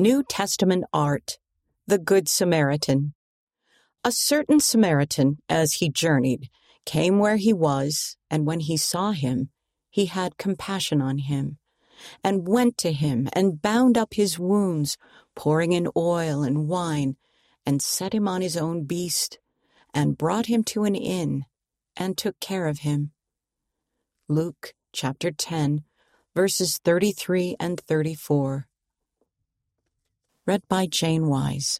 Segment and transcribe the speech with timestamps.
[0.00, 1.38] New Testament art,
[1.86, 3.12] the Good Samaritan.
[4.02, 6.48] A certain Samaritan, as he journeyed,
[6.86, 9.50] came where he was, and when he saw him,
[9.90, 11.58] he had compassion on him,
[12.24, 14.96] and went to him and bound up his wounds,
[15.36, 17.16] pouring in oil and wine,
[17.66, 19.38] and set him on his own beast,
[19.92, 21.44] and brought him to an inn,
[21.94, 23.12] and took care of him.
[24.28, 25.84] Luke chapter 10,
[26.34, 28.66] verses 33 and 34.
[30.50, 31.78] Read by Jane Wise.